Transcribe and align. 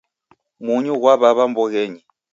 Munyu 0.65 0.93
ghwaw'aw'a 1.01 1.45
mboghenyi 1.51 2.01